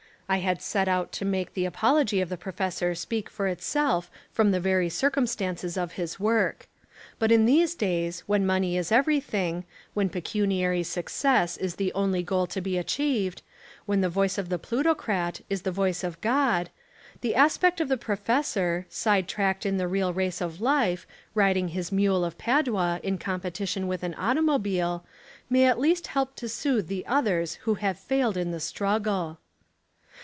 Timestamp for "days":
7.75-8.23